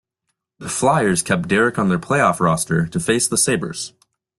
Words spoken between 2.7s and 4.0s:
to face the Sabres.